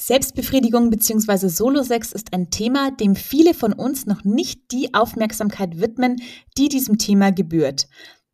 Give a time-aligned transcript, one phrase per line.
[0.00, 1.48] Selbstbefriedigung bzw.
[1.48, 6.16] Solosex ist ein Thema, dem viele von uns noch nicht die Aufmerksamkeit widmen,
[6.56, 7.86] die diesem Thema gebührt.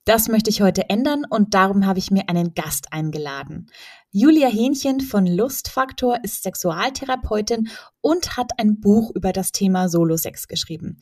[0.04, 3.66] Das möchte ich heute ändern und darum habe ich mir einen Gast eingeladen.
[4.12, 7.68] Julia Hähnchen von Lustfaktor ist Sexualtherapeutin
[8.00, 11.00] und hat ein Buch über das Thema Solosex geschrieben.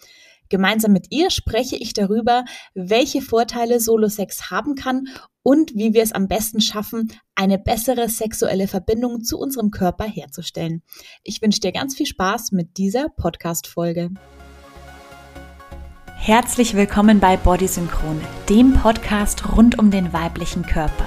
[0.54, 2.44] Gemeinsam mit ihr spreche ich darüber,
[2.74, 5.08] welche Vorteile Solosex haben kann
[5.42, 10.84] und wie wir es am besten schaffen, eine bessere sexuelle Verbindung zu unserem Körper herzustellen.
[11.24, 14.10] Ich wünsche dir ganz viel Spaß mit dieser Podcast-Folge.
[16.14, 21.06] Herzlich willkommen bei Body Synchron, dem Podcast rund um den weiblichen Körper.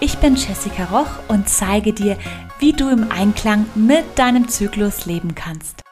[0.00, 2.16] Ich bin Jessica Roch und zeige dir,
[2.60, 5.82] wie du im Einklang mit deinem Zyklus leben kannst.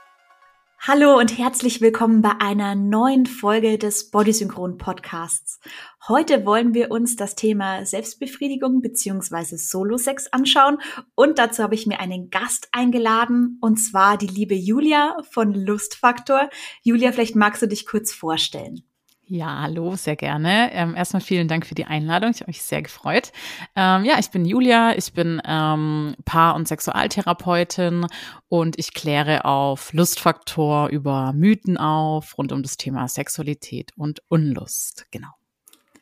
[0.80, 5.58] Hallo und herzlich willkommen bei einer neuen Folge des Bodysynchron Podcasts.
[6.06, 9.56] Heute wollen wir uns das Thema Selbstbefriedigung bzw.
[9.56, 10.78] Solosex anschauen
[11.16, 16.48] und dazu habe ich mir einen Gast eingeladen und zwar die liebe Julia von Lustfaktor.
[16.82, 18.87] Julia, vielleicht magst du dich kurz vorstellen.
[19.30, 20.72] Ja, hallo, sehr gerne.
[20.72, 22.30] Ähm, erstmal vielen Dank für die Einladung.
[22.30, 23.30] Ich habe mich sehr gefreut.
[23.76, 28.06] Ähm, ja, ich bin Julia, ich bin ähm, Paar- und Sexualtherapeutin
[28.48, 35.04] und ich kläre auf Lustfaktor über Mythen auf rund um das Thema Sexualität und Unlust.
[35.10, 35.28] Genau.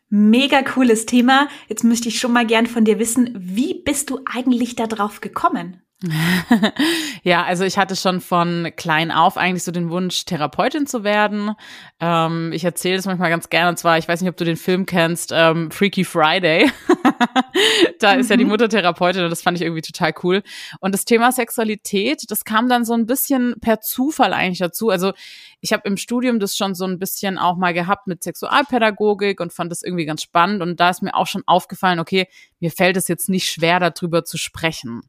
[0.09, 1.49] Mega cooles Thema.
[1.67, 5.83] Jetzt möchte ich schon mal gern von dir wissen, wie bist du eigentlich darauf gekommen?
[7.23, 11.53] ja, also ich hatte schon von klein auf eigentlich so den Wunsch, Therapeutin zu werden.
[12.01, 13.71] Ähm, ich erzähle das manchmal ganz gerne.
[13.71, 16.71] Und zwar, ich weiß nicht, ob du den Film kennst, ähm, Freaky Friday.
[18.01, 18.51] da ist ja die mhm.
[18.51, 20.43] Mutter Therapeutin und das fand ich irgendwie total cool.
[20.81, 24.91] Und das Thema Sexualität, das kam dann so ein bisschen per Zufall eigentlich dazu.
[24.91, 25.13] Also
[25.61, 29.53] ich habe im Studium das schon so ein bisschen auch mal gehabt mit Sexualpädagogik und
[29.53, 30.63] fand das irgendwie ganz spannend.
[30.63, 32.29] Und da ist mir auch schon aufgefallen, okay,
[32.61, 35.03] mir fällt es jetzt nicht schwer, darüber zu sprechen.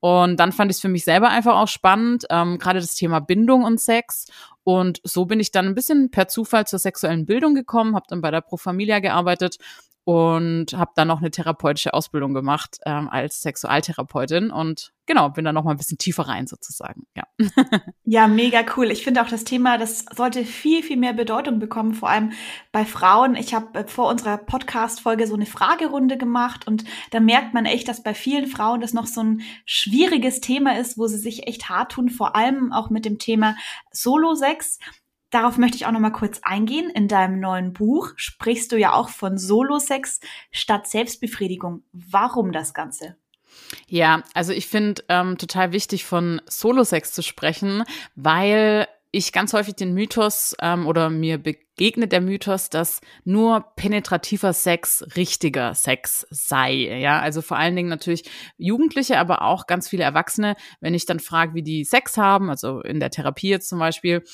[0.00, 3.20] Und dann fand ich es für mich selber einfach auch spannend, ähm, gerade das Thema
[3.20, 4.26] Bindung und Sex.
[4.64, 8.20] Und so bin ich dann ein bisschen per Zufall zur sexuellen Bildung gekommen, habe dann
[8.20, 9.58] bei der Pro Familia gearbeitet
[10.04, 15.54] und habe dann noch eine therapeutische Ausbildung gemacht ähm, als Sexualtherapeutin und genau bin dann
[15.54, 17.24] noch mal ein bisschen tiefer rein sozusagen ja.
[18.04, 18.90] Ja mega cool.
[18.90, 22.32] Ich finde auch das Thema das sollte viel viel mehr Bedeutung bekommen vor allem
[22.72, 23.36] bei Frauen.
[23.36, 27.64] Ich habe äh, vor unserer Podcast Folge so eine Fragerunde gemacht und da merkt man
[27.64, 31.46] echt dass bei vielen Frauen das noch so ein schwieriges Thema ist wo sie sich
[31.46, 33.54] echt hart tun vor allem auch mit dem Thema
[33.92, 34.80] Solo Sex
[35.32, 36.90] Darauf möchte ich auch noch mal kurz eingehen.
[36.90, 40.20] In deinem neuen Buch sprichst du ja auch von Solo-Sex
[40.50, 41.82] statt Selbstbefriedigung.
[41.92, 43.16] Warum das Ganze?
[43.88, 47.84] Ja, also ich finde ähm, total wichtig, von Solo-Sex zu sprechen,
[48.14, 54.52] weil ich ganz häufig den Mythos ähm, oder mir begegnet der Mythos, dass nur penetrativer
[54.52, 56.98] Sex richtiger Sex sei.
[56.98, 58.24] Ja, also vor allen Dingen natürlich
[58.56, 60.56] Jugendliche, aber auch ganz viele Erwachsene.
[60.80, 64.24] Wenn ich dann frage, wie die Sex haben, also in der Therapie jetzt zum Beispiel,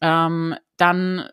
[0.00, 1.28] ähm, dann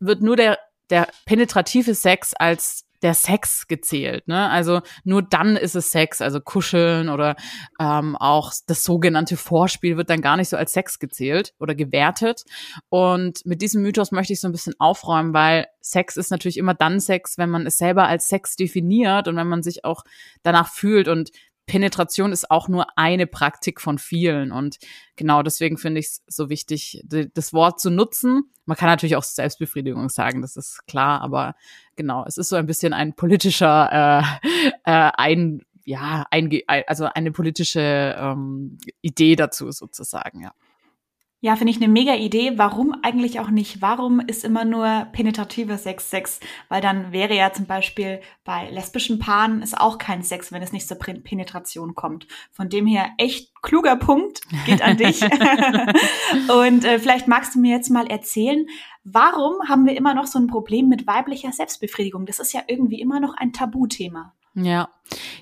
[0.00, 0.58] wird nur der,
[0.90, 4.26] der penetrative Sex als der Sex gezählt.
[4.26, 4.48] Ne?
[4.48, 7.36] Also nur dann ist es Sex, also kuscheln oder
[7.78, 12.44] ähm, auch das sogenannte Vorspiel wird dann gar nicht so als Sex gezählt oder gewertet.
[12.88, 16.74] Und mit diesem Mythos möchte ich so ein bisschen aufräumen, weil Sex ist natürlich immer
[16.74, 20.02] dann Sex, wenn man es selber als Sex definiert und wenn man sich auch
[20.42, 21.08] danach fühlt.
[21.08, 21.30] Und
[21.66, 24.52] Penetration ist auch nur eine Praktik von vielen.
[24.52, 24.78] Und
[25.16, 28.50] genau deswegen finde ich es so wichtig, das Wort zu nutzen.
[28.64, 31.54] Man kann natürlich auch Selbstbefriedigung sagen, das ist klar, aber
[31.96, 34.50] genau, es ist so ein bisschen ein politischer äh,
[34.84, 36.50] äh, ein ja, ein,
[36.88, 40.52] also eine politische ähm, Idee dazu sozusagen, ja.
[41.40, 42.54] Ja, finde ich eine mega Idee.
[42.56, 43.82] Warum eigentlich auch nicht?
[43.82, 46.40] Warum ist immer nur penetrativer Sex Sex?
[46.70, 50.72] Weil dann wäre ja zum Beispiel bei lesbischen Paaren ist auch kein Sex, wenn es
[50.72, 52.26] nicht zur Penetration kommt.
[52.52, 55.20] Von dem her echt kluger Punkt geht an dich.
[56.48, 58.66] Und äh, vielleicht magst du mir jetzt mal erzählen,
[59.04, 62.24] warum haben wir immer noch so ein Problem mit weiblicher Selbstbefriedigung?
[62.24, 64.32] Das ist ja irgendwie immer noch ein Tabuthema.
[64.54, 64.88] Ja,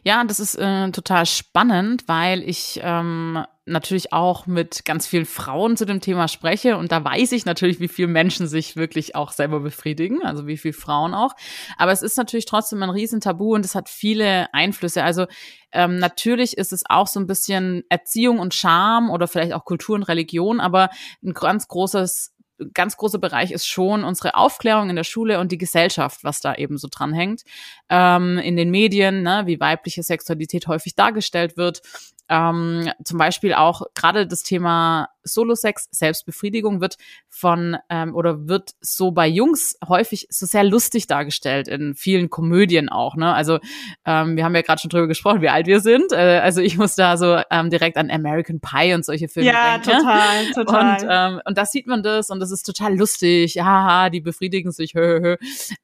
[0.03, 5.77] ja, das ist äh, total spannend, weil ich ähm, natürlich auch mit ganz vielen Frauen
[5.77, 9.33] zu dem Thema spreche und da weiß ich natürlich, wie viele Menschen sich wirklich auch
[9.33, 11.35] selber befriedigen, also wie viele Frauen auch.
[11.79, 15.03] Aber es ist natürlich trotzdem ein Riesentabu und es hat viele Einflüsse.
[15.03, 15.27] Also
[15.73, 19.95] ähm, natürlich ist es auch so ein bisschen Erziehung und Charme oder vielleicht auch Kultur
[19.95, 20.91] und Religion, aber
[21.23, 22.35] ein ganz großes
[22.73, 26.55] ganz großer Bereich ist schon unsere Aufklärung in der Schule und die Gesellschaft, was da
[26.55, 27.43] eben so dranhängt.
[27.89, 31.83] Ähm, in den Medien, ne, wie weibliche Sexualität häufig dargestellt wird.
[32.29, 36.97] Ähm, zum Beispiel auch gerade das Thema Solo-Sex, Selbstbefriedigung wird
[37.29, 42.89] von ähm, oder wird so bei Jungs häufig so sehr lustig dargestellt in vielen Komödien
[42.89, 43.17] auch.
[43.17, 43.33] Ne?
[43.33, 43.59] Also
[44.05, 46.13] ähm, wir haben ja gerade schon drüber gesprochen, wie alt wir sind.
[46.13, 49.79] Äh, also ich muss da so ähm, direkt an American Pie und solche Filme ja,
[49.79, 49.91] denken.
[49.91, 51.03] Ja, total, total.
[51.03, 53.59] Und, ähm, und da sieht man das und das ist total lustig.
[53.59, 54.95] Haha, die befriedigen sich.
[54.95, 55.37] Hö, hö.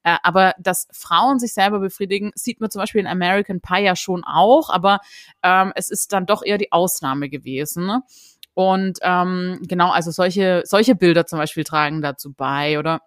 [0.05, 3.97] Äh, aber dass Frauen sich selber befriedigen, sieht man zum Beispiel in American Pie ja
[3.97, 5.01] schon auch, aber
[5.43, 7.87] ähm, es ist dann doch eher die Ausnahme gewesen.
[7.87, 8.03] Ne?
[8.55, 13.01] Und ähm, genau, also solche, solche Bilder zum Beispiel tragen dazu bei oder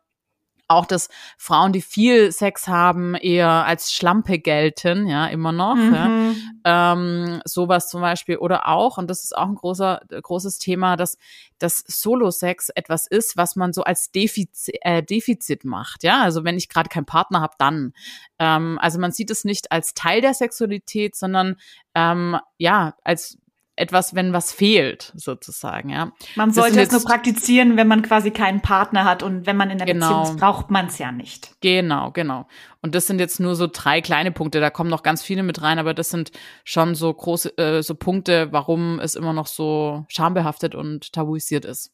[0.68, 5.76] auch, dass Frauen, die viel Sex haben, eher als Schlampe gelten, ja, immer noch.
[5.76, 6.36] Mhm.
[6.66, 6.94] Ja.
[6.94, 8.38] Ähm, sowas zum Beispiel.
[8.38, 11.18] Oder auch, und das ist auch ein großer, großes Thema, dass,
[11.60, 16.04] dass Solo-Sex etwas ist, was man so als Defizit, äh, Defizit macht.
[16.04, 17.94] Ja, also wenn ich gerade keinen Partner habe, dann.
[18.40, 21.58] Ähm, also man sieht es nicht als Teil der Sexualität, sondern
[21.96, 23.38] ähm, ja, als
[23.76, 26.12] etwas, wenn was fehlt, sozusagen, ja.
[26.36, 29.80] Man sollte es nur praktizieren, wenn man quasi keinen Partner hat und wenn man in
[29.80, 30.08] der genau.
[30.08, 31.56] Beziehung ist, braucht man es ja nicht.
[31.62, 32.48] Genau, genau.
[32.82, 35.62] Und das sind jetzt nur so drei kleine Punkte, da kommen noch ganz viele mit
[35.62, 36.32] rein, aber das sind
[36.64, 41.92] schon so große, äh, so Punkte, warum es immer noch so schambehaftet und tabuisiert ist.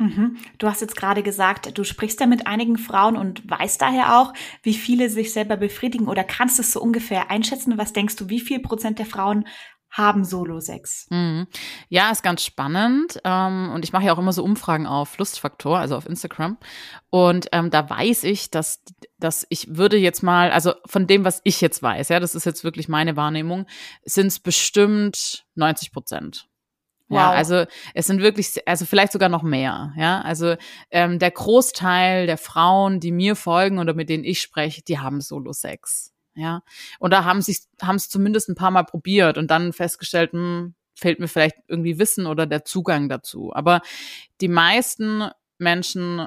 [0.00, 0.36] Mhm.
[0.58, 4.32] Du hast jetzt gerade gesagt, du sprichst ja mit einigen Frauen und weißt daher auch,
[4.62, 7.76] wie viele sich selber befriedigen oder kannst es so ungefähr einschätzen?
[7.78, 9.44] Was denkst du, wie viel Prozent der Frauen
[9.90, 11.06] haben Solo-Sex.
[11.10, 11.46] Mhm.
[11.88, 13.20] Ja, ist ganz spannend.
[13.24, 16.58] Ähm, und ich mache ja auch immer so Umfragen auf Lustfaktor, also auf Instagram.
[17.10, 18.82] Und ähm, da weiß ich, dass,
[19.18, 22.44] dass ich würde jetzt mal, also von dem, was ich jetzt weiß, ja, das ist
[22.44, 23.66] jetzt wirklich meine Wahrnehmung,
[24.04, 26.48] sind es bestimmt 90 Prozent.
[27.08, 27.18] Wow.
[27.18, 27.64] Ja, also
[27.94, 30.20] es sind wirklich, also vielleicht sogar noch mehr, ja.
[30.20, 30.56] Also
[30.90, 35.22] ähm, der Großteil der Frauen, die mir folgen oder mit denen ich spreche, die haben
[35.22, 36.62] Solo-Sex ja.
[36.98, 40.74] Und da haben sie haben es zumindest ein paar Mal probiert und dann festgestellt, hm,
[40.94, 43.52] fehlt mir vielleicht irgendwie Wissen oder der Zugang dazu.
[43.54, 43.82] Aber
[44.40, 46.26] die meisten Menschen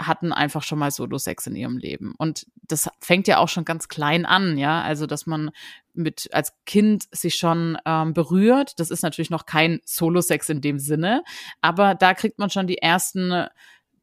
[0.00, 2.14] hatten einfach schon mal Solo-Sex in ihrem Leben.
[2.18, 4.80] Und das fängt ja auch schon ganz klein an, ja.
[4.82, 5.50] Also, dass man
[5.92, 8.78] mit als Kind sich schon ähm, berührt.
[8.78, 11.24] Das ist natürlich noch kein Solo-Sex in dem Sinne,
[11.60, 13.46] aber da kriegt man schon die ersten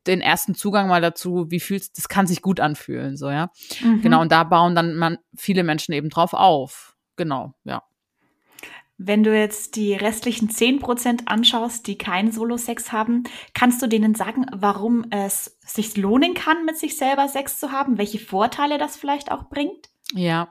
[0.08, 3.50] den ersten Zugang mal dazu, wie fühlst, das kann sich gut anfühlen, so, ja.
[3.82, 4.02] Mhm.
[4.02, 6.96] Genau, und da bauen dann man viele Menschen eben drauf auf.
[7.16, 7.84] Genau, ja.
[8.98, 13.24] Wenn du jetzt die restlichen zehn Prozent anschaust, die keinen Solo-Sex haben,
[13.54, 17.98] kannst du denen sagen, warum es sich lohnen kann, mit sich selber Sex zu haben?
[17.98, 19.90] Welche Vorteile das vielleicht auch bringt?
[20.14, 20.48] Ja,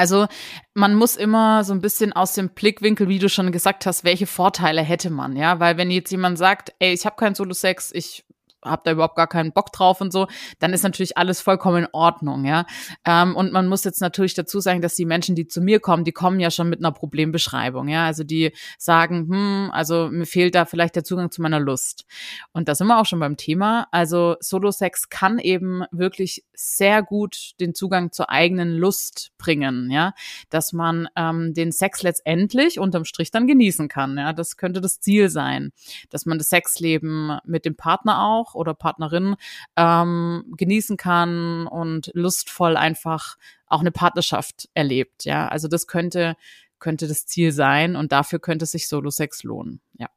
[0.00, 0.28] also
[0.72, 4.26] man muss immer so ein bisschen aus dem Blickwinkel, wie du schon gesagt hast, welche
[4.26, 5.60] Vorteile hätte man, ja?
[5.60, 8.24] Weil wenn jetzt jemand sagt, ey, ich habe keinen Solo-Sex, ich
[8.64, 10.26] habe da überhaupt gar keinen Bock drauf und so,
[10.58, 12.66] dann ist natürlich alles vollkommen in Ordnung, ja.
[13.04, 16.04] Ähm, und man muss jetzt natürlich dazu sagen, dass die Menschen, die zu mir kommen,
[16.04, 18.04] die kommen ja schon mit einer Problembeschreibung, ja.
[18.04, 22.04] Also die sagen, hm, also mir fehlt da vielleicht der Zugang zu meiner Lust.
[22.52, 23.88] Und da sind wir auch schon beim Thema.
[23.90, 30.12] Also Solo-Sex kann eben wirklich sehr gut den Zugang zur eigenen Lust bringen, ja.
[30.50, 34.32] Dass man ähm, den Sex letztendlich unterm Strich dann genießen kann, ja.
[34.32, 35.72] Das könnte das Ziel sein,
[36.10, 39.36] dass man das Sexleben mit dem Partner auch auch oder Partnerin
[39.76, 43.36] ähm, genießen kann und lustvoll einfach
[43.66, 45.24] auch eine Partnerschaft erlebt.
[45.24, 46.36] Ja, also das könnte
[46.78, 49.82] könnte das Ziel sein und dafür könnte sich Solo-Sex lohnen.
[49.98, 50.08] Ja.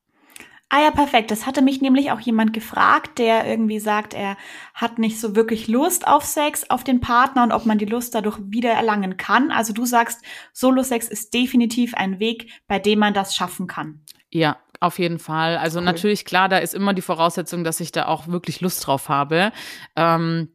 [0.70, 1.30] Ah ja, perfekt.
[1.30, 4.38] Das hatte mich nämlich auch jemand gefragt, der irgendwie sagt, er
[4.74, 8.16] hat nicht so wirklich Lust auf Sex, auf den Partner und ob man die Lust
[8.16, 9.52] dadurch wieder erlangen kann.
[9.52, 14.02] Also du sagst, Solo-Sex ist definitiv ein Weg, bei dem man das schaffen kann.
[14.32, 15.58] Ja, auf jeden Fall.
[15.58, 15.86] Also cool.
[15.86, 19.52] natürlich, klar, da ist immer die Voraussetzung, dass ich da auch wirklich Lust drauf habe.
[19.96, 20.50] Ähm,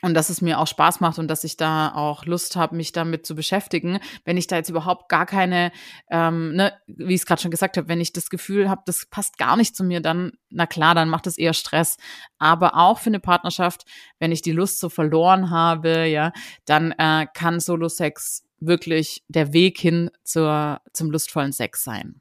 [0.00, 2.92] und dass es mir auch Spaß macht und dass ich da auch Lust habe, mich
[2.92, 3.98] damit zu beschäftigen.
[4.24, 5.72] Wenn ich da jetzt überhaupt gar keine,
[6.08, 9.06] ähm, ne, wie ich es gerade schon gesagt habe, wenn ich das Gefühl habe, das
[9.06, 11.96] passt gar nicht zu mir, dann, na klar, dann macht es eher Stress.
[12.38, 13.86] Aber auch für eine Partnerschaft,
[14.20, 16.32] wenn ich die Lust so verloren habe, ja,
[16.64, 22.20] dann äh, kann Solo-Sex wirklich der Weg hin zur, zum lustvollen Sex sein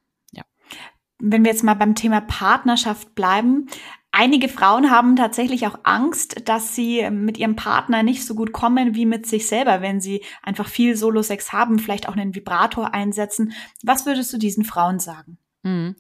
[1.20, 3.68] wenn wir jetzt mal beim Thema Partnerschaft bleiben,
[4.12, 8.96] einige Frauen haben tatsächlich auch Angst, dass sie mit ihrem Partner nicht so gut kommen
[8.96, 13.54] wie mit sich selber, wenn sie einfach viel Solo-Sex haben, vielleicht auch einen Vibrator einsetzen.
[13.84, 15.38] Was würdest du diesen Frauen sagen?
[15.64, 15.96] Mhm.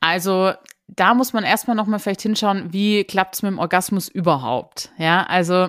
[0.00, 0.52] Also
[0.88, 4.92] da muss man erstmal noch mal vielleicht hinschauen, wie klappt es mit dem Orgasmus überhaupt?
[4.98, 5.68] Ja, also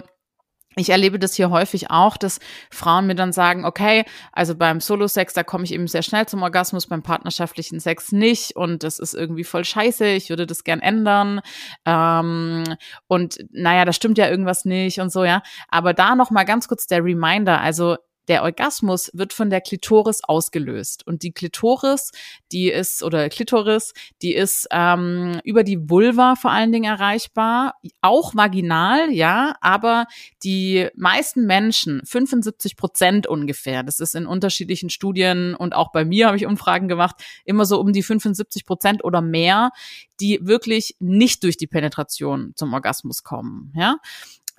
[0.77, 5.33] ich erlebe das hier häufig auch, dass Frauen mir dann sagen, okay, also beim Solo-Sex,
[5.33, 9.13] da komme ich eben sehr schnell zum Orgasmus, beim partnerschaftlichen Sex nicht und das ist
[9.13, 11.41] irgendwie voll scheiße, ich würde das gern ändern
[11.85, 12.63] ähm,
[13.07, 15.41] und naja, da stimmt ja irgendwas nicht und so, ja.
[15.67, 20.23] Aber da noch mal ganz kurz der Reminder, also der Orgasmus wird von der Klitoris
[20.23, 21.05] ausgelöst.
[21.07, 22.11] Und die Klitoris,
[22.51, 28.35] die ist, oder Klitoris, die ist ähm, über die Vulva vor allen Dingen erreichbar, auch
[28.35, 30.05] vaginal, ja, aber
[30.43, 36.27] die meisten Menschen, 75 Prozent ungefähr, das ist in unterschiedlichen Studien und auch bei mir
[36.27, 37.15] habe ich Umfragen gemacht,
[37.45, 39.71] immer so um die 75 Prozent oder mehr,
[40.19, 43.97] die wirklich nicht durch die Penetration zum Orgasmus kommen, ja.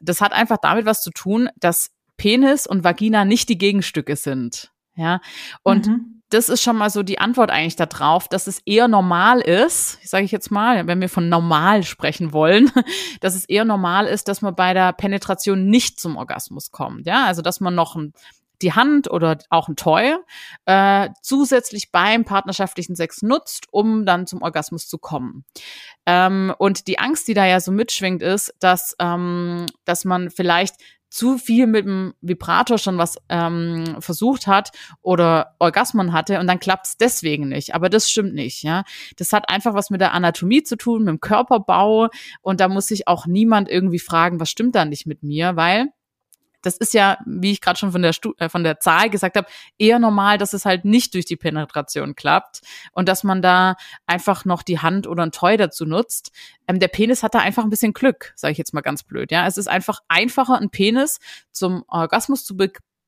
[0.00, 4.70] Das hat einfach damit was zu tun, dass Penis und Vagina nicht die Gegenstücke sind.
[4.94, 5.20] Ja.
[5.62, 6.22] Und mhm.
[6.28, 10.24] das ist schon mal so die Antwort eigentlich darauf, dass es eher normal ist, sage
[10.24, 12.70] ich jetzt mal, wenn wir von normal sprechen wollen,
[13.20, 17.06] dass es eher normal ist, dass man bei der Penetration nicht zum Orgasmus kommt.
[17.06, 18.12] Ja, also dass man noch ein
[18.62, 20.16] die Hand oder auch ein Toy
[20.66, 25.44] äh, zusätzlich beim partnerschaftlichen Sex nutzt, um dann zum Orgasmus zu kommen.
[26.06, 30.74] Ähm, und die Angst, die da ja so mitschwingt, ist, dass, ähm, dass man vielleicht
[31.10, 36.60] zu viel mit dem Vibrator schon was ähm, versucht hat oder Orgasmen hatte und dann
[36.60, 37.74] klappt es deswegen nicht.
[37.74, 38.84] Aber das stimmt nicht, ja.
[39.16, 42.08] Das hat einfach was mit der Anatomie zu tun, mit dem Körperbau
[42.42, 45.88] und da muss sich auch niemand irgendwie fragen, was stimmt da nicht mit mir, weil
[46.62, 49.36] das ist ja, wie ich gerade schon von der, Stu äh, von der Zahl gesagt
[49.36, 49.46] habe,
[49.78, 52.60] eher normal, dass es halt nicht durch die Penetration klappt
[52.92, 56.32] und dass man da einfach noch die Hand oder ein Toy dazu nutzt.
[56.66, 59.30] Ähm, der Penis hat da einfach ein bisschen Glück, sage ich jetzt mal ganz blöd.
[59.30, 61.18] Ja, es ist einfach einfacher, einen Penis
[61.50, 62.56] zum Orgasmus zu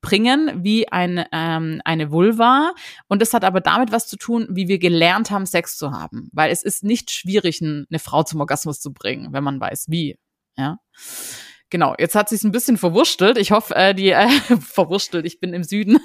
[0.01, 2.73] bringen wie ein, ähm, eine Vulva.
[3.07, 6.29] Und das hat aber damit was zu tun, wie wir gelernt haben, Sex zu haben.
[6.33, 10.17] Weil es ist nicht schwierig, eine Frau zum Orgasmus zu bringen, wenn man weiß, wie.
[10.57, 10.79] Ja.
[11.71, 13.37] Genau, jetzt hat sich's ein bisschen verwurstelt.
[13.37, 14.27] Ich hoffe, äh, die äh,
[14.59, 15.99] verwurstelt, ich bin im Süden.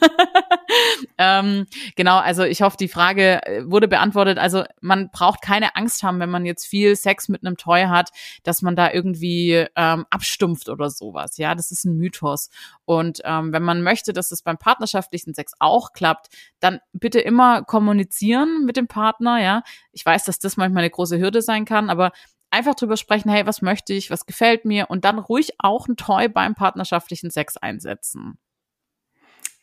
[1.19, 4.39] ähm, genau, also ich hoffe, die Frage äh, wurde beantwortet.
[4.39, 8.11] Also man braucht keine Angst haben, wenn man jetzt viel Sex mit einem Toy hat,
[8.45, 11.37] dass man da irgendwie ähm, abstumpft oder sowas.
[11.37, 12.49] Ja, das ist ein Mythos.
[12.85, 16.29] Und ähm, wenn man möchte, dass es beim partnerschaftlichen Sex auch klappt,
[16.61, 19.43] dann bitte immer kommunizieren mit dem Partner.
[19.43, 22.13] Ja, ich weiß, dass das manchmal eine große Hürde sein kann, aber
[22.57, 25.97] einfach drüber sprechen, hey, was möchte ich, was gefällt mir und dann ruhig auch ein
[25.97, 28.39] Toy beim partnerschaftlichen Sex einsetzen.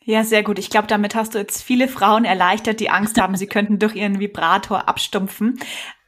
[0.06, 0.58] Ja, sehr gut.
[0.58, 3.96] Ich glaube, damit hast du jetzt viele Frauen erleichtert, die Angst haben, sie könnten durch
[3.96, 5.58] ihren Vibrator abstumpfen.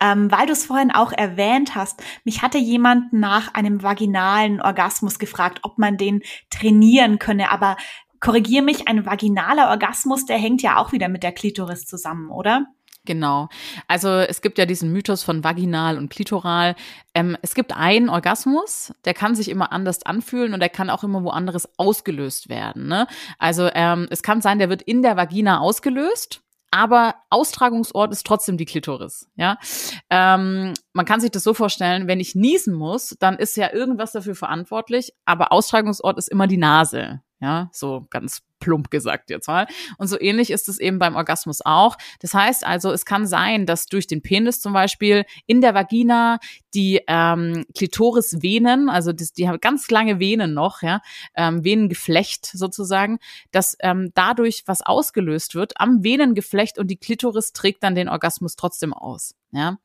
[0.00, 5.18] Ähm, weil du es vorhin auch erwähnt hast, mich hatte jemand nach einem vaginalen Orgasmus
[5.18, 7.50] gefragt, ob man den trainieren könne.
[7.50, 7.78] Aber
[8.20, 12.66] korrigier mich, ein vaginaler Orgasmus, der hängt ja auch wieder mit der Klitoris zusammen, oder?
[13.06, 13.48] Genau.
[13.88, 16.74] Also es gibt ja diesen Mythos von vaginal und klitoral.
[17.14, 21.04] Ähm, es gibt einen Orgasmus, der kann sich immer anders anfühlen und der kann auch
[21.04, 22.88] immer wo anderes ausgelöst werden.
[22.88, 23.06] Ne?
[23.38, 28.58] Also ähm, es kann sein, der wird in der Vagina ausgelöst aber Austragungsort ist trotzdem
[28.58, 29.30] die Klitoris.
[29.36, 29.56] Ja,
[30.10, 34.12] ähm, man kann sich das so vorstellen: Wenn ich niesen muss, dann ist ja irgendwas
[34.12, 37.22] dafür verantwortlich, aber Austragungsort ist immer die Nase.
[37.40, 39.66] Ja, so ganz plump gesagt jetzt mal.
[39.98, 41.96] Und so ähnlich ist es eben beim Orgasmus auch.
[42.20, 46.38] Das heißt also, es kann sein, dass durch den Penis zum Beispiel in der Vagina
[46.72, 51.00] die ähm, Klitorisvenen, also das, die haben ganz lange Venen noch, ja,
[51.34, 53.18] ähm, Venengeflecht sozusagen,
[53.50, 58.56] dass ähm, dadurch was ausgelöst wird am Venengeflecht und die Klitoris trägt dann den Orgasmus
[58.56, 59.34] trotzdem aus.
[59.52, 59.76] Ja.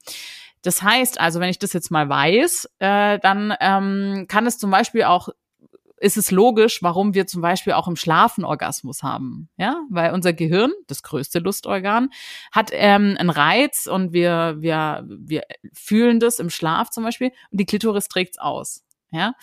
[0.64, 4.70] Das heißt also, wenn ich das jetzt mal weiß, äh, dann ähm, kann es zum
[4.70, 5.30] Beispiel auch
[6.02, 9.50] ist es logisch, warum wir zum Beispiel auch im Schlafen Orgasmus haben.
[9.58, 12.10] Ja, weil unser Gehirn, das größte Lustorgan,
[12.52, 15.44] hat ähm, einen Reiz und wir, wir, wir
[15.74, 18.84] fühlen das im Schlaf zum Beispiel und die Klitoris trägt's aus.
[19.12, 19.34] Ja,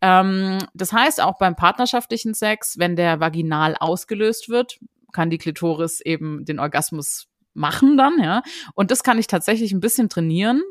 [0.00, 4.78] ähm, das heißt auch beim partnerschaftlichen Sex, wenn der vaginal ausgelöst wird,
[5.12, 8.42] kann die Klitoris eben den Orgasmus machen dann, ja.
[8.74, 10.62] Und das kann ich tatsächlich ein bisschen trainieren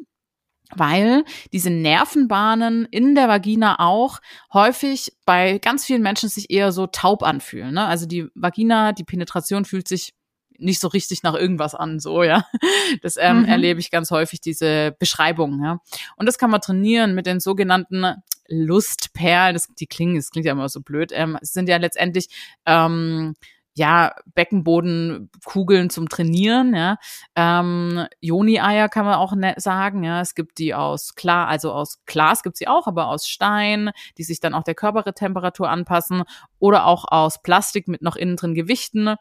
[0.75, 4.19] weil diese Nervenbahnen in der Vagina auch
[4.53, 7.73] häufig bei ganz vielen Menschen sich eher so taub anfühlen.
[7.73, 7.85] Ne?
[7.85, 10.13] Also die Vagina, die Penetration fühlt sich
[10.59, 12.45] nicht so richtig nach irgendwas an, so, ja.
[13.03, 13.45] Das ähm, mhm.
[13.45, 15.79] erlebe ich ganz häufig, diese Beschreibungen, ja.
[16.15, 18.15] Und das kann man trainieren mit den sogenannten
[18.47, 19.53] Lustperlen.
[19.53, 21.11] Das, die klingen, das klingt ja immer so blöd.
[21.13, 22.29] Ähm, es sind ja letztendlich
[22.65, 23.35] ähm,
[23.77, 26.97] ja, Beckenbodenkugeln zum Trainieren, ja.
[27.35, 30.19] Ähm, Joni-Eier kann man auch sagen, ja.
[30.19, 34.23] Es gibt die aus klar, also aus Glas gibt sie auch, aber aus Stein, die
[34.23, 36.23] sich dann auch der Körpertemperatur anpassen
[36.57, 39.15] oder auch aus Plastik mit noch innen drin Gewichten.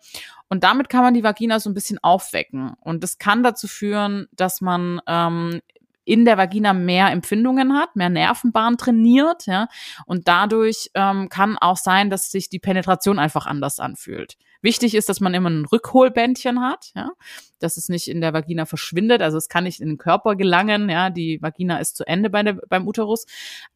[0.48, 2.72] Und damit kann man die Vagina so ein bisschen aufwecken.
[2.80, 5.60] Und das kann dazu führen, dass man ähm,
[6.06, 9.68] in der Vagina mehr Empfindungen hat, mehr Nervenbahn trainiert, ja.
[10.06, 14.36] Und dadurch ähm, kann auch sein, dass sich die Penetration einfach anders anfühlt.
[14.62, 17.10] Wichtig ist, dass man immer ein Rückholbändchen hat, ja,
[17.58, 19.20] dass es nicht in der Vagina verschwindet.
[19.20, 22.42] Also es kann nicht in den Körper gelangen, ja, die Vagina ist zu Ende bei
[22.42, 23.26] der, beim Uterus,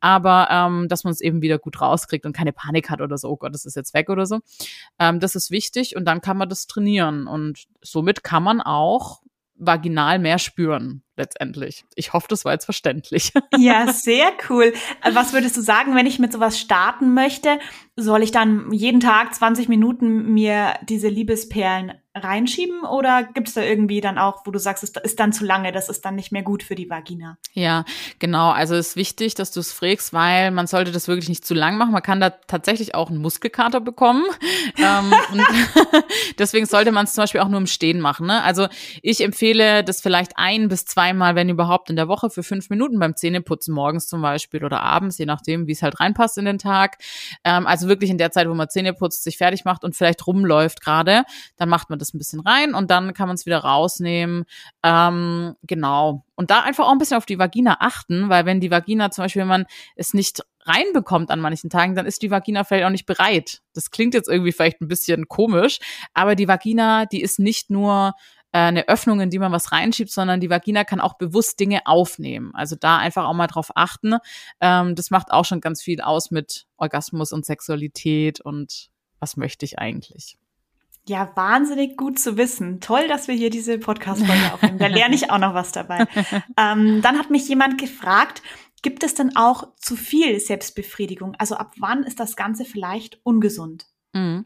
[0.00, 3.28] aber ähm, dass man es eben wieder gut rauskriegt und keine Panik hat oder so,
[3.28, 4.38] oh Gott, das ist jetzt weg oder so.
[4.98, 9.22] Ähm, das ist wichtig und dann kann man das trainieren und somit kann man auch
[9.60, 11.84] vaginal mehr spüren letztendlich.
[11.94, 13.32] Ich hoffe, das war jetzt verständlich.
[13.58, 14.72] Ja, sehr cool.
[15.12, 17.58] Was würdest du sagen, wenn ich mit sowas starten möchte?
[17.96, 23.62] Soll ich dann jeden Tag 20 Minuten mir diese Liebesperlen reinschieben oder gibt es da
[23.62, 26.32] irgendwie dann auch, wo du sagst, es ist dann zu lange, das ist dann nicht
[26.32, 27.38] mehr gut für die Vagina?
[27.52, 27.84] Ja,
[28.18, 28.50] genau.
[28.50, 31.54] Also es ist wichtig, dass du es frägst, weil man sollte das wirklich nicht zu
[31.54, 31.92] lang machen.
[31.92, 34.24] Man kann da tatsächlich auch einen Muskelkater bekommen.
[34.76, 35.14] ähm,
[36.38, 38.26] deswegen sollte man es zum Beispiel auch nur im Stehen machen.
[38.26, 38.42] Ne?
[38.42, 38.66] Also
[39.02, 42.98] ich empfehle das vielleicht ein bis zweimal, wenn überhaupt in der Woche für fünf Minuten
[42.98, 46.58] beim Zähneputzen morgens zum Beispiel oder abends, je nachdem, wie es halt reinpasst in den
[46.58, 46.98] Tag.
[47.44, 50.26] Ähm, also wirklich in der Zeit, wo man Zähne putzt, sich fertig macht und vielleicht
[50.26, 51.24] rumläuft gerade,
[51.56, 54.44] dann macht man das ein bisschen rein und dann kann man es wieder rausnehmen.
[54.82, 56.24] Ähm, genau.
[56.36, 59.24] Und da einfach auch ein bisschen auf die Vagina achten, weil wenn die Vagina zum
[59.24, 62.90] Beispiel, wenn man es nicht reinbekommt an manchen Tagen, dann ist die Vagina vielleicht auch
[62.90, 63.62] nicht bereit.
[63.74, 65.78] Das klingt jetzt irgendwie vielleicht ein bisschen komisch,
[66.14, 68.14] aber die Vagina, die ist nicht nur
[68.58, 72.52] eine Öffnung, in die man was reinschiebt, sondern die Vagina kann auch bewusst Dinge aufnehmen.
[72.54, 74.16] Also da einfach auch mal drauf achten.
[74.60, 78.90] Ähm, das macht auch schon ganz viel aus mit Orgasmus und Sexualität und
[79.20, 80.36] was möchte ich eigentlich.
[81.08, 82.80] Ja, wahnsinnig gut zu wissen.
[82.80, 84.78] Toll, dass wir hier diese Podcast-Folge aufnehmen.
[84.78, 86.06] Da lerne ich auch noch was dabei.
[86.56, 88.42] ähm, dann hat mich jemand gefragt,
[88.82, 91.34] gibt es denn auch zu viel Selbstbefriedigung?
[91.38, 93.86] Also ab wann ist das Ganze vielleicht ungesund?
[94.12, 94.44] Mhm.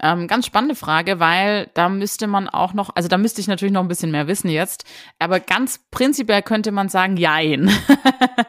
[0.00, 3.72] Ähm, ganz spannende Frage, weil da müsste man auch noch, also da müsste ich natürlich
[3.72, 4.84] noch ein bisschen mehr wissen jetzt,
[5.18, 7.70] aber ganz prinzipiell könnte man sagen, jein.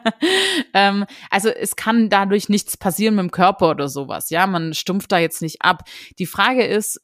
[0.74, 5.12] ähm, also es kann dadurch nichts passieren mit dem Körper oder sowas, ja, man stumpft
[5.12, 5.84] da jetzt nicht ab.
[6.18, 7.00] Die Frage ist,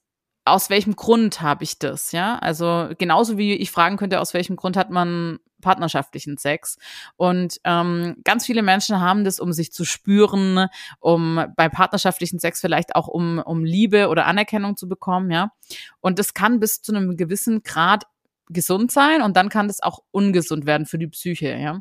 [0.47, 2.39] aus welchem Grund habe ich das, ja?
[2.39, 6.77] Also genauso wie ich fragen könnte, aus welchem Grund hat man partnerschaftlichen Sex.
[7.17, 12.61] Und ähm, ganz viele Menschen haben das, um sich zu spüren, um bei partnerschaftlichen Sex
[12.61, 15.53] vielleicht auch um, um Liebe oder Anerkennung zu bekommen, ja.
[16.01, 18.05] Und das kann bis zu einem gewissen Grad
[18.49, 21.81] gesund sein und dann kann das auch ungesund werden für die Psyche, ja.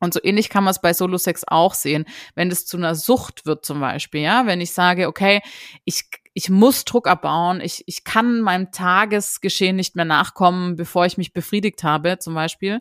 [0.00, 2.04] Und so ähnlich kann man es bei Solo-Sex auch sehen.
[2.34, 5.40] Wenn es zu einer Sucht wird zum Beispiel, ja, wenn ich sage, okay,
[5.84, 6.04] ich,
[6.38, 11.32] ich muss Druck abbauen, ich, ich kann meinem Tagesgeschehen nicht mehr nachkommen, bevor ich mich
[11.32, 12.80] befriedigt habe, zum Beispiel,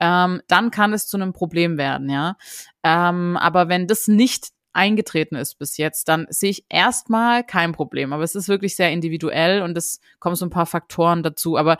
[0.00, 2.36] ähm, dann kann es zu einem Problem werden, ja.
[2.82, 8.12] Ähm, aber wenn das nicht eingetreten ist bis jetzt, dann sehe ich erstmal kein Problem.
[8.12, 11.56] Aber es ist wirklich sehr individuell und es kommen so ein paar Faktoren dazu.
[11.56, 11.78] Aber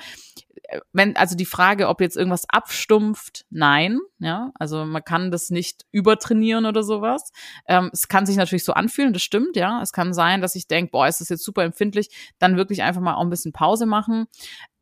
[0.92, 5.84] wenn, also die Frage, ob jetzt irgendwas abstumpft, nein, ja, also man kann das nicht
[5.92, 7.30] übertrainieren oder sowas.
[7.66, 9.80] Ähm, es kann sich natürlich so anfühlen, das stimmt, ja.
[9.82, 13.00] Es kann sein, dass ich denke, boah, ist das jetzt super empfindlich, dann wirklich einfach
[13.00, 14.26] mal auch ein bisschen Pause machen.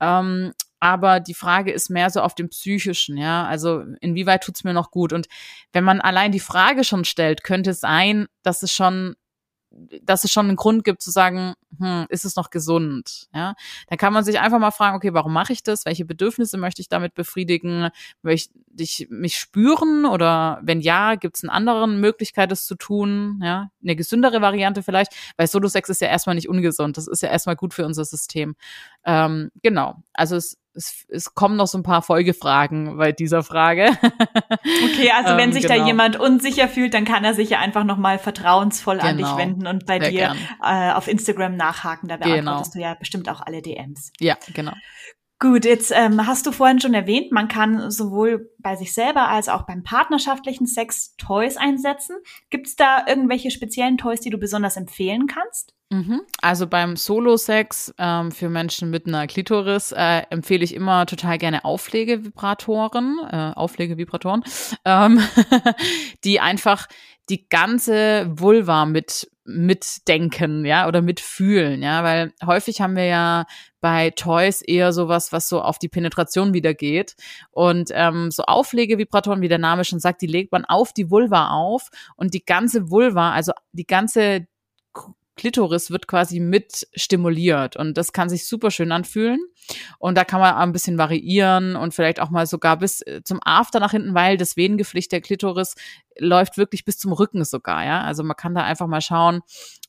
[0.00, 4.74] Ähm, aber die Frage ist mehr so auf dem psychischen, ja, also inwieweit tut's mir
[4.74, 5.12] noch gut?
[5.12, 5.28] Und
[5.72, 9.16] wenn man allein die Frage schon stellt, könnte es sein, dass es schon
[10.02, 13.28] dass es schon einen Grund gibt zu sagen, hm, ist es noch gesund?
[13.34, 13.54] Ja,
[13.88, 15.84] dann kann man sich einfach mal fragen, okay, warum mache ich das?
[15.84, 17.88] Welche Bedürfnisse möchte ich damit befriedigen?
[18.22, 23.40] Möchte ich mich spüren oder wenn ja, gibt es eine andere Möglichkeit, das zu tun?
[23.42, 26.96] Ja, eine gesündere Variante vielleicht, weil Solo-Sex ist ja erstmal nicht ungesund.
[26.96, 28.56] Das ist ja erstmal gut für unser System.
[29.04, 30.02] Ähm, genau.
[30.12, 33.90] Also es es, es kommen noch so ein paar Folgefragen bei dieser Frage.
[34.84, 35.80] Okay, also wenn ähm, sich genau.
[35.80, 39.08] da jemand unsicher fühlt, dann kann er sich ja einfach nochmal vertrauensvoll genau.
[39.08, 39.38] an dich genau.
[39.38, 42.08] wenden und bei Sehr dir äh, auf Instagram nachhaken.
[42.08, 42.86] Da beantwortest genau.
[42.86, 44.12] du ja bestimmt auch alle DMs.
[44.20, 44.72] Ja, genau.
[45.40, 49.48] Gut, jetzt ähm, hast du vorhin schon erwähnt, man kann sowohl bei sich selber als
[49.48, 52.16] auch beim partnerschaftlichen Sex Toys einsetzen.
[52.50, 55.74] Gibt es da irgendwelche speziellen Toys, die du besonders empfehlen kannst?
[55.90, 56.22] Mhm.
[56.40, 61.64] Also beim Solo-Sex ähm, für Menschen mit einer Klitoris äh, empfehle ich immer total gerne
[61.64, 64.44] Auflegevibratoren, äh, Auflegevibratoren,
[64.84, 65.20] ähm,
[66.24, 66.86] die einfach
[67.28, 73.44] die ganze Vulva mit mitdenken, ja, oder mitfühlen, ja, weil häufig haben wir ja
[73.80, 77.16] bei Toys eher sowas, was so auf die Penetration wieder geht.
[77.50, 81.50] Und ähm, so Auflegevibratoren, wie der Name schon sagt, die legt man auf die Vulva
[81.50, 84.46] auf und die ganze Vulva, also die ganze
[85.36, 89.40] Klitoris wird quasi mit stimuliert und das kann sich super schön anfühlen.
[89.98, 93.40] Und da kann man ein bisschen variieren und vielleicht auch mal sogar bis äh, zum
[93.42, 95.74] After nach hinten, weil das Venengeflecht der Klitoris
[96.18, 98.02] läuft wirklich bis zum Rücken sogar, ja.
[98.02, 99.40] Also man kann da einfach mal schauen.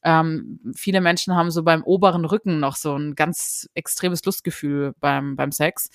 [0.03, 5.35] Ähm, viele Menschen haben so beim oberen Rücken noch so ein ganz extremes Lustgefühl beim,
[5.35, 5.89] beim Sex.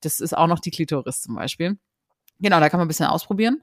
[0.00, 1.78] Das ist auch noch die Klitoris zum Beispiel.
[2.38, 3.62] Genau, da kann man ein bisschen ausprobieren.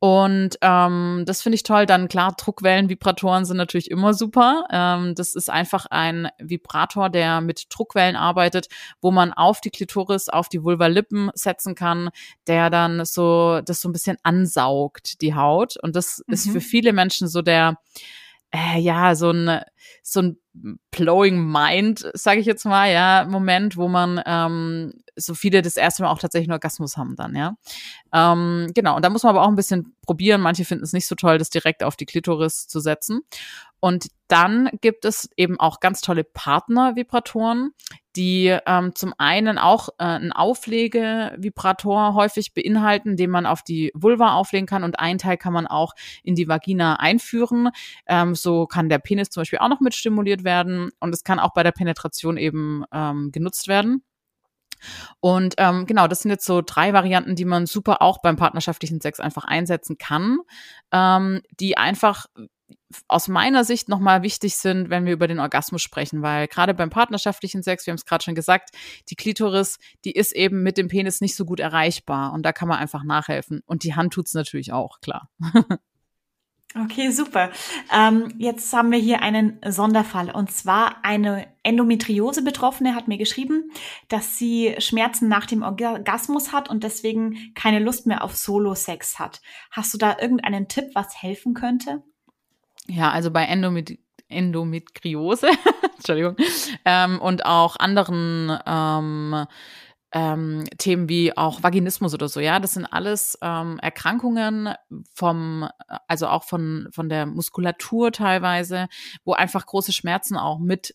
[0.00, 1.86] Und ähm, das finde ich toll.
[1.86, 4.66] Dann klar, Druckwellenvibratoren sind natürlich immer super.
[4.72, 8.68] Ähm, das ist einfach ein Vibrator, der mit Druckwellen arbeitet,
[9.00, 12.10] wo man auf die Klitoris, auf die Vulva-Lippen setzen kann,
[12.48, 15.76] der dann so das so ein bisschen ansaugt, die Haut.
[15.80, 16.34] Und das mhm.
[16.34, 17.76] ist für viele Menschen so der
[18.50, 19.60] äh, ja, so ein,
[20.02, 20.38] so ein
[20.90, 26.02] blowing mind, sage ich jetzt mal, ja, Moment, wo man ähm, so viele das erste
[26.02, 27.56] Mal auch tatsächlich nur Orgasmus haben dann, ja.
[28.12, 30.40] Ähm, genau, und da muss man aber auch ein bisschen probieren.
[30.40, 33.20] Manche finden es nicht so toll, das direkt auf die Klitoris zu setzen.
[33.80, 37.70] Und dann gibt es eben auch ganz tolle Partnervibratoren,
[38.16, 44.34] die ähm, zum einen auch äh, einen Auflegevibrator häufig beinhalten, den man auf die Vulva
[44.34, 47.70] auflegen kann und ein Teil kann man auch in die Vagina einführen.
[48.06, 51.38] Ähm, so kann der Penis zum Beispiel auch noch mit stimuliert werden und es kann
[51.38, 54.02] auch bei der Penetration eben ähm, genutzt werden.
[55.20, 59.00] Und ähm, genau, das sind jetzt so drei Varianten, die man super auch beim partnerschaftlichen
[59.00, 60.38] Sex einfach einsetzen kann,
[60.92, 62.26] ähm, die einfach
[63.06, 66.90] aus meiner Sicht nochmal wichtig sind, wenn wir über den Orgasmus sprechen, weil gerade beim
[66.90, 68.70] partnerschaftlichen Sex, wir haben es gerade schon gesagt,
[69.10, 72.68] die Klitoris, die ist eben mit dem Penis nicht so gut erreichbar und da kann
[72.68, 73.62] man einfach nachhelfen.
[73.66, 75.30] Und die Hand tut's natürlich auch, klar.
[76.74, 77.50] Okay, super.
[77.90, 83.70] Ähm, jetzt haben wir hier einen Sonderfall und zwar eine Endometriose-Betroffene hat mir geschrieben,
[84.08, 89.40] dass sie Schmerzen nach dem Orgasmus hat und deswegen keine Lust mehr auf Solo-Sex hat.
[89.70, 92.02] Hast du da irgendeinen Tipp, was helfen könnte?
[92.86, 93.98] Ja, also bei Endomet
[94.30, 95.48] Endometriose,
[95.96, 96.36] Entschuldigung,
[96.84, 99.46] ähm, und auch anderen ähm,
[100.12, 104.74] ähm, Themen wie auch Vaginismus oder so, ja, das sind alles ähm, Erkrankungen
[105.14, 105.68] vom,
[106.06, 108.88] also auch von von der Muskulatur teilweise,
[109.24, 110.94] wo einfach große Schmerzen auch mit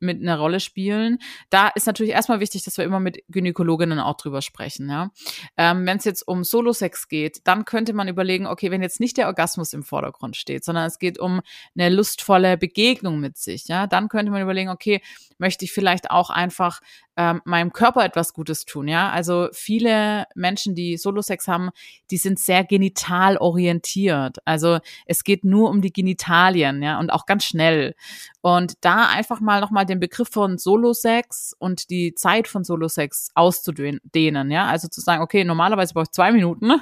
[0.00, 1.18] mit einer Rolle spielen.
[1.50, 4.88] Da ist natürlich erstmal wichtig, dass wir immer mit Gynäkologinnen auch drüber sprechen.
[4.88, 5.10] Ja?
[5.56, 9.16] Ähm, wenn es jetzt um Solo-Sex geht, dann könnte man überlegen, okay, wenn jetzt nicht
[9.16, 11.40] der Orgasmus im Vordergrund steht, sondern es geht um
[11.76, 15.00] eine lustvolle Begegnung mit sich, ja, dann könnte man überlegen, okay,
[15.38, 16.80] möchte ich vielleicht auch einfach
[17.16, 19.10] ähm, meinem Körper etwas Gutes tun, ja.
[19.10, 21.70] Also viele Menschen, die Solo-Sex haben,
[22.10, 24.38] die sind sehr genital orientiert.
[24.44, 27.94] Also es geht nur um die Genitalien, ja, und auch ganz schnell.
[28.40, 34.50] Und da einfach mal nochmal den Begriff von Solo-Sex und die Zeit von Solo-Sex auszudehnen,
[34.50, 34.66] ja.
[34.66, 36.72] Also zu sagen, okay, normalerweise brauche ich zwei Minuten,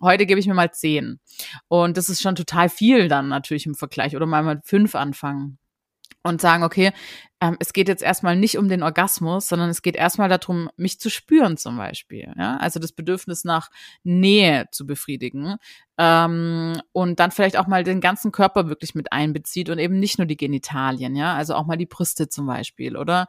[0.00, 1.20] heute gebe ich mir mal zehn.
[1.68, 4.16] Und das ist schon total viel dann natürlich im Vergleich.
[4.16, 5.58] Oder mal mit fünf anfangen
[6.26, 6.92] und sagen, okay,
[7.40, 10.98] ähm, es geht jetzt erstmal nicht um den Orgasmus, sondern es geht erstmal darum, mich
[10.98, 12.32] zu spüren zum Beispiel.
[12.36, 12.56] Ja?
[12.56, 13.70] Also das Bedürfnis nach
[14.04, 15.56] Nähe zu befriedigen
[15.98, 20.18] ähm, und dann vielleicht auch mal den ganzen Körper wirklich mit einbezieht und eben nicht
[20.18, 23.26] nur die Genitalien, ja, also auch mal die Brüste zum Beispiel oder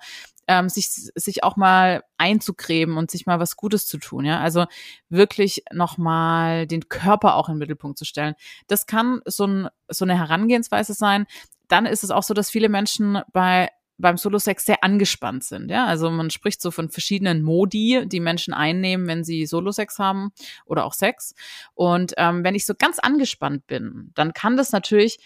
[0.47, 4.39] ähm, sich, sich auch mal einzucremen und sich mal was Gutes zu tun, ja.
[4.39, 4.65] Also
[5.09, 8.35] wirklich nochmal den Körper auch in den Mittelpunkt zu stellen.
[8.67, 11.25] Das kann so, ein, so eine Herangehensweise sein.
[11.67, 15.71] Dann ist es auch so, dass viele Menschen bei beim Solo-Sex sehr angespannt sind.
[15.71, 20.31] Ja, also man spricht so von verschiedenen Modi, die Menschen einnehmen, wenn sie Solo-Sex haben
[20.65, 21.33] oder auch Sex.
[21.73, 25.19] Und ähm, wenn ich so ganz angespannt bin, dann kann das natürlich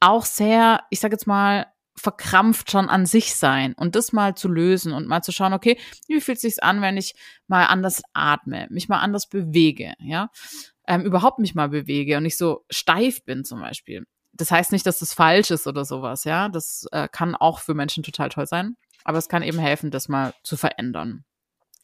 [0.00, 4.48] auch sehr, ich sage jetzt mal, verkrampft schon an sich sein und das mal zu
[4.48, 7.14] lösen und mal zu schauen, okay, wie fühlt sich's an, wenn ich
[7.48, 10.30] mal anders atme, mich mal anders bewege, ja,
[10.86, 14.06] ähm, überhaupt mich mal bewege und nicht so steif bin zum Beispiel
[14.38, 16.48] das heißt nicht, dass das falsch ist oder sowas, ja.
[16.48, 18.76] Das äh, kann auch für Menschen total toll sein.
[19.04, 21.24] Aber es kann eben helfen, das mal zu verändern.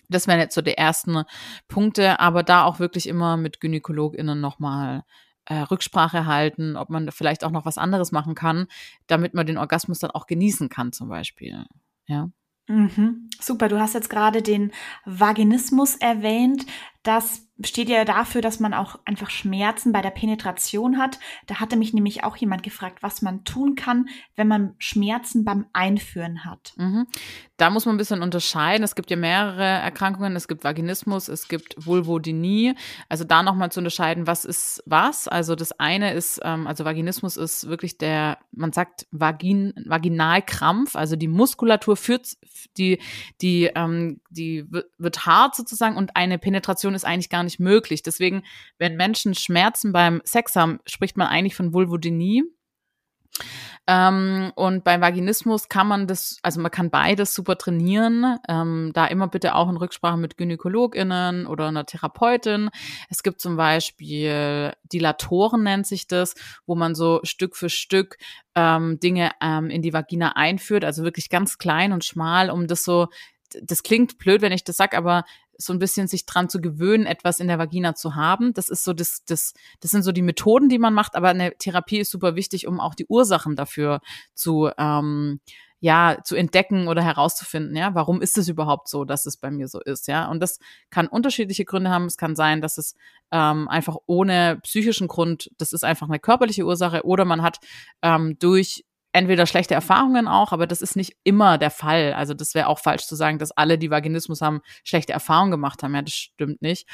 [0.08, 1.24] Das wären jetzt so die ersten
[1.68, 5.04] Punkte, aber da auch wirklich immer mit GynäkologInnen nochmal
[5.46, 8.66] äh, Rücksprache halten, ob man vielleicht auch noch was anderes machen kann,
[9.06, 11.64] damit man den Orgasmus dann auch genießen kann, zum Beispiel.
[12.06, 12.30] Ja.
[12.66, 13.28] Mhm.
[13.40, 14.72] Super, du hast jetzt gerade den
[15.04, 16.64] Vaginismus erwähnt.
[17.02, 21.20] Das steht ja dafür, dass man auch einfach Schmerzen bei der Penetration hat.
[21.46, 25.66] Da hatte mich nämlich auch jemand gefragt, was man tun kann, wenn man Schmerzen beim
[25.72, 26.72] Einführen hat.
[26.76, 27.06] Mhm.
[27.56, 28.82] Da muss man ein bisschen unterscheiden.
[28.82, 30.34] Es gibt ja mehrere Erkrankungen.
[30.34, 32.74] Es gibt Vaginismus, es gibt Vulvodynie.
[33.08, 35.28] Also da nochmal zu unterscheiden, was ist was.
[35.28, 40.96] Also das eine ist, ähm, also Vaginismus ist wirklich der, man sagt Vagin, Vaginalkrampf.
[40.96, 42.36] Also die Muskulatur führt,
[42.76, 42.98] die,
[43.40, 44.66] die, ähm, die
[44.98, 48.02] wird hart sozusagen und eine Penetration ist eigentlich gar nicht möglich.
[48.02, 48.42] Deswegen,
[48.78, 52.44] wenn Menschen Schmerzen beim Sex haben, spricht man eigentlich von Vulvodynie.
[53.86, 58.38] Ähm, und beim Vaginismus kann man das, also man kann beides super trainieren.
[58.48, 62.70] Ähm, da immer bitte auch in Rücksprache mit GynäkologInnen oder einer Therapeutin.
[63.10, 66.34] Es gibt zum Beispiel Dilatoren nennt sich das,
[66.66, 68.16] wo man so Stück für Stück
[68.54, 72.84] ähm, Dinge ähm, in die Vagina einführt, also wirklich ganz klein und schmal, um das
[72.84, 73.08] so
[73.62, 75.24] das klingt blöd, wenn ich das sag, aber
[75.58, 78.52] so ein bisschen sich dran zu gewöhnen, etwas in der Vagina zu haben.
[78.54, 81.56] Das ist so das, das, das sind so die Methoden, die man macht, aber eine
[81.56, 84.00] Therapie ist super wichtig, um auch die Ursachen dafür
[84.34, 85.40] zu, ähm,
[85.80, 89.68] ja, zu entdecken oder herauszufinden, ja, warum ist es überhaupt so, dass es bei mir
[89.68, 90.30] so ist, ja.
[90.30, 92.06] Und das kann unterschiedliche Gründe haben.
[92.06, 92.94] Es kann sein, dass es
[93.30, 97.58] ähm, einfach ohne psychischen Grund, das ist einfach eine körperliche Ursache, oder man hat
[98.00, 102.12] ähm, durch entweder schlechte Erfahrungen auch, aber das ist nicht immer der Fall.
[102.14, 105.82] Also das wäre auch falsch zu sagen, dass alle, die Vaginismus haben, schlechte Erfahrungen gemacht
[105.82, 105.94] haben.
[105.94, 106.88] Ja, das stimmt nicht.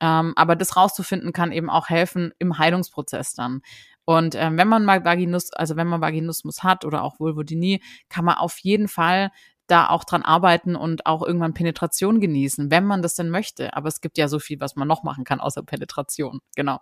[0.00, 3.62] Ähm, aber das rauszufinden kann eben auch helfen im Heilungsprozess dann.
[4.04, 8.24] Und ähm, wenn man mal Vaginus, also wenn man Vaginismus hat oder auch Vulvodynie, kann
[8.24, 9.30] man auf jeden Fall
[9.70, 13.74] da auch dran arbeiten und auch irgendwann Penetration genießen, wenn man das denn möchte.
[13.74, 16.40] Aber es gibt ja so viel, was man noch machen kann, außer Penetration.
[16.56, 16.80] Genau.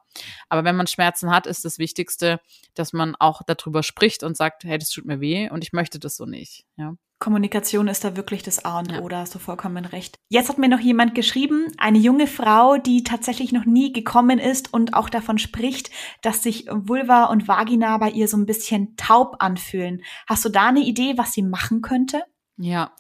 [0.49, 2.41] Aber wenn man Schmerzen hat, ist das Wichtigste,
[2.75, 5.99] dass man auch darüber spricht und sagt, hey, das tut mir weh und ich möchte
[5.99, 6.65] das so nicht.
[6.77, 6.95] Ja.
[7.19, 9.09] Kommunikation ist da wirklich das A und O, ja.
[9.09, 10.19] da hast du vollkommen recht.
[10.29, 14.73] Jetzt hat mir noch jemand geschrieben, eine junge Frau, die tatsächlich noch nie gekommen ist
[14.73, 15.91] und auch davon spricht,
[16.23, 20.03] dass sich Vulva und Vagina bei ihr so ein bisschen taub anfühlen.
[20.29, 22.23] Hast du da eine Idee, was sie machen könnte?
[22.61, 22.91] Ja,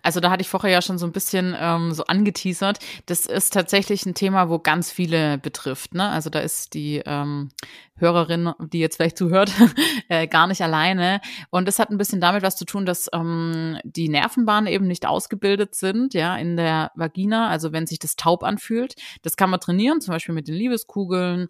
[0.00, 2.78] also da hatte ich vorher ja schon so ein bisschen ähm, so angeteasert.
[3.06, 5.92] Das ist tatsächlich ein Thema, wo ganz viele betrifft.
[5.92, 6.08] Ne?
[6.08, 7.48] Also da ist die ähm,
[7.96, 9.50] Hörerin, die jetzt vielleicht zuhört,
[10.08, 11.20] äh, gar nicht alleine.
[11.50, 15.04] Und das hat ein bisschen damit was zu tun, dass ähm, die Nervenbahnen eben nicht
[15.04, 17.48] ausgebildet sind, ja, in der Vagina.
[17.48, 21.48] Also wenn sich das taub anfühlt, das kann man trainieren, zum Beispiel mit den Liebeskugeln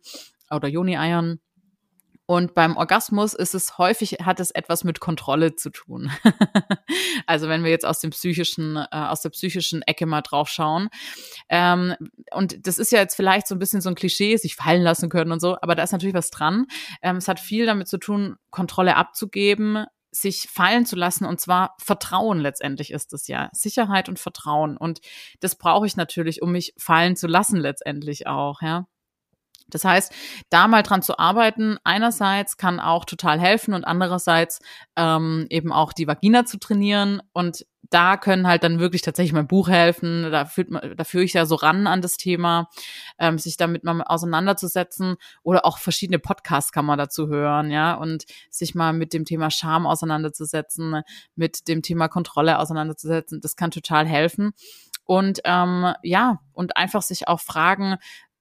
[0.50, 1.38] oder Joni-Eiern
[2.30, 6.10] und beim Orgasmus ist es häufig, hat es etwas mit Kontrolle zu tun.
[7.26, 10.90] also wenn wir jetzt aus dem psychischen, äh, aus der psychischen Ecke mal drauf schauen.
[11.48, 11.94] Ähm,
[12.30, 15.08] und das ist ja jetzt vielleicht so ein bisschen so ein Klischee, sich fallen lassen
[15.08, 16.66] können und so, aber da ist natürlich was dran.
[17.00, 21.76] Ähm, es hat viel damit zu tun, Kontrolle abzugeben, sich fallen zu lassen und zwar
[21.78, 23.48] Vertrauen letztendlich ist es ja.
[23.52, 24.76] Sicherheit und Vertrauen.
[24.76, 25.00] Und
[25.40, 28.86] das brauche ich natürlich, um mich fallen zu lassen letztendlich auch, ja.
[29.70, 30.12] Das heißt,
[30.50, 34.61] da mal dran zu arbeiten, einerseits kann auch total helfen und andererseits
[34.96, 39.46] ähm, eben auch die Vagina zu trainieren und da können halt dann wirklich tatsächlich mein
[39.46, 40.31] Buch helfen.
[40.31, 42.68] Da führt man, da führe ich ja so ran an das Thema,
[43.18, 48.24] ähm, sich damit mal auseinanderzusetzen oder auch verschiedene Podcasts kann man dazu hören, ja, und
[48.50, 51.02] sich mal mit dem Thema Scham auseinanderzusetzen,
[51.35, 53.40] mit dem Thema Kontrolle auseinanderzusetzen.
[53.40, 54.52] Das kann total helfen.
[55.04, 57.96] Und ähm, ja, und einfach sich auch fragen,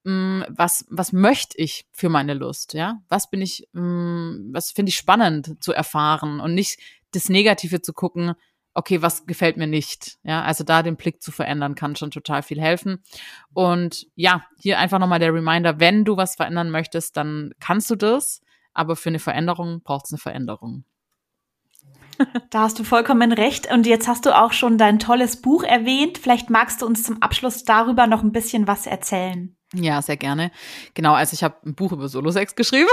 [0.07, 3.01] was, was möchte ich für meine Lust, ja?
[3.09, 6.79] Was bin ich, mm, was finde ich spannend zu erfahren und nicht
[7.11, 8.33] das Negative zu gucken,
[8.73, 10.43] okay, was gefällt mir nicht, ja?
[10.43, 13.03] Also da den Blick zu verändern kann schon total viel helfen.
[13.53, 17.95] Und ja, hier einfach nochmal der Reminder, wenn du was verändern möchtest, dann kannst du
[17.95, 18.41] das,
[18.73, 20.85] aber für eine Veränderung braucht es eine Veränderung.
[22.49, 23.71] Da hast du vollkommen recht.
[23.71, 26.17] Und jetzt hast du auch schon dein tolles Buch erwähnt.
[26.17, 29.56] Vielleicht magst du uns zum Abschluss darüber noch ein bisschen was erzählen.
[29.73, 30.51] Ja, sehr gerne.
[30.93, 32.89] Genau, also ich habe ein Buch über Solo-Sex geschrieben.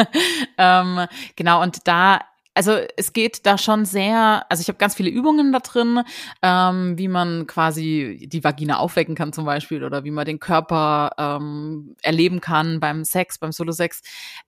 [0.58, 2.20] ähm, genau, und da
[2.60, 6.02] also es geht da schon sehr, also ich habe ganz viele Übungen da drin,
[6.42, 11.12] ähm, wie man quasi die Vagina aufwecken kann zum Beispiel oder wie man den Körper
[11.16, 14.02] ähm, erleben kann beim Sex, beim Solo-Sex.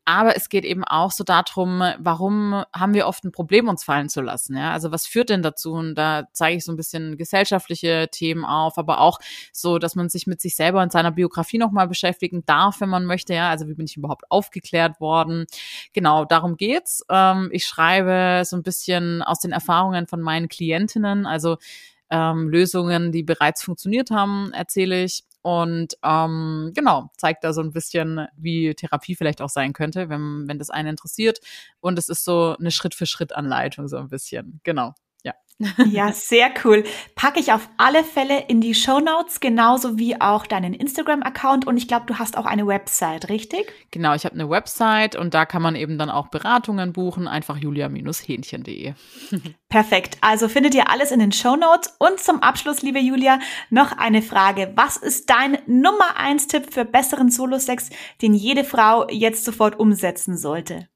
[0.04, 4.10] Aber es geht eben auch so darum, warum haben wir oft ein Problem, uns fallen
[4.10, 4.58] zu lassen?
[4.58, 4.72] Ja?
[4.72, 5.72] Also was führt denn dazu?
[5.72, 9.20] Und da zeige ich so ein bisschen gesellschaftliche Themen auf, aber auch
[9.54, 13.06] so, dass man sich mit sich selber und seiner Biografie nochmal beschäftigen darf, wenn man
[13.06, 13.32] möchte.
[13.32, 15.46] Ja, also wie bin ich überhaupt aufgeklärt worden?
[15.94, 17.02] Genau, darum geht's.
[17.08, 21.56] Ähm, ich schreibe schreibe so ein bisschen aus den Erfahrungen von meinen Klientinnen, also
[22.10, 25.24] ähm, Lösungen, die bereits funktioniert haben, erzähle ich.
[25.44, 30.46] Und ähm, genau, zeigt da so ein bisschen, wie Therapie vielleicht auch sein könnte, wenn,
[30.46, 31.40] wenn das einen interessiert.
[31.80, 34.60] Und es ist so eine Schritt-für-Schritt-Anleitung, so ein bisschen.
[34.62, 34.94] Genau.
[35.58, 36.12] Ja.
[36.12, 36.84] Sehr cool.
[37.14, 41.66] Packe ich auf alle Fälle in die Show Notes, genauso wie auch deinen Instagram-Account.
[41.66, 43.72] Und ich glaube, du hast auch eine Website, richtig?
[43.90, 47.56] Genau, ich habe eine Website und da kann man eben dann auch Beratungen buchen, einfach
[47.56, 48.94] julia-hähnchen.de.
[49.68, 50.18] Perfekt.
[50.20, 51.94] Also findet ihr alles in den Show Notes.
[51.98, 53.38] Und zum Abschluss, liebe Julia,
[53.70, 54.72] noch eine Frage.
[54.74, 60.36] Was ist dein Nummer eins Tipp für besseren Solo-Sex, den jede Frau jetzt sofort umsetzen
[60.36, 60.88] sollte?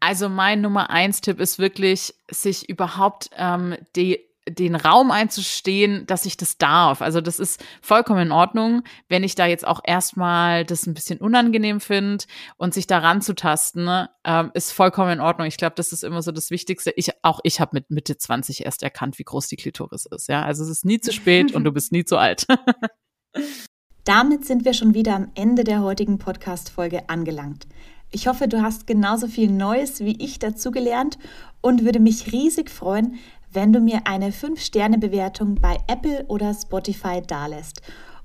[0.00, 6.26] Also mein Nummer eins Tipp ist wirklich, sich überhaupt ähm, die den Raum einzustehen, dass
[6.26, 7.02] ich das darf.
[7.02, 11.18] Also das ist vollkommen in Ordnung, wenn ich da jetzt auch erstmal das ein bisschen
[11.18, 12.24] unangenehm finde
[12.56, 15.46] und sich daran zu tasten, ne, ähm, ist vollkommen in Ordnung.
[15.46, 16.92] Ich glaube, das ist immer so das Wichtigste.
[16.96, 20.28] Ich auch ich habe mit Mitte 20 erst erkannt, wie groß die Klitoris ist.
[20.28, 22.46] Ja, also es ist nie zu spät und du bist nie zu alt.
[24.04, 27.66] Damit sind wir schon wieder am Ende der heutigen Podcast-Folge angelangt.
[28.12, 31.18] Ich hoffe, du hast genauso viel Neues wie ich dazugelernt
[31.60, 33.18] und würde mich riesig freuen,
[33.52, 37.82] wenn du mir eine 5-Sterne-Bewertung bei Apple oder Spotify dalässt.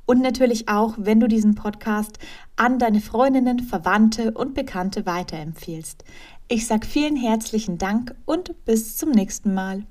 [0.08, 2.20] und natürlich auch, wenn du diesen Podcast
[2.56, 6.04] an deine Freundinnen, Verwandte und Bekannte weiterempfiehlst.
[6.48, 9.84] Ich sage vielen herzlichen Dank und bis zum nächsten Mal.